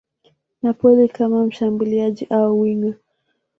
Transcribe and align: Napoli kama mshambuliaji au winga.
Napoli 0.61 1.07
kama 1.09 1.45
mshambuliaji 1.45 2.25
au 2.29 2.59
winga. 2.59 2.93